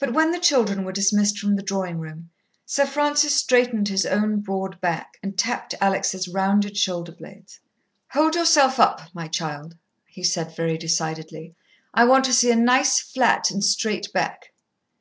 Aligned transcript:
But 0.00 0.12
when 0.12 0.32
the 0.32 0.40
children 0.40 0.82
were 0.82 0.90
dismissed 0.90 1.38
from 1.38 1.54
the 1.54 1.62
drawing 1.62 2.00
room, 2.00 2.30
Sir 2.66 2.84
Francis 2.84 3.32
straightened 3.36 3.86
his 3.86 4.04
own 4.04 4.40
broad 4.40 4.80
back, 4.80 5.12
and 5.22 5.38
tapped 5.38 5.72
Alex' 5.80 6.26
rounded 6.26 6.76
shoulder 6.76 7.12
blades. 7.12 7.60
"Hold 8.10 8.34
yourself 8.34 8.80
up, 8.80 9.02
my 9.14 9.28
child," 9.28 9.76
he 10.08 10.24
said 10.24 10.56
very 10.56 10.76
decidedly. 10.78 11.54
"I 11.94 12.06
want 12.06 12.24
to 12.24 12.32
see 12.32 12.50
a 12.50 12.56
nice 12.56 12.98
flat, 12.98 13.52
and 13.52 13.62
straight 13.62 14.12
back." 14.12 14.50